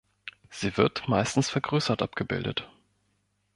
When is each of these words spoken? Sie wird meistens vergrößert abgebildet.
Sie 0.49 0.77
wird 0.77 1.07
meistens 1.07 1.51
vergrößert 1.51 2.01
abgebildet. 2.01 2.67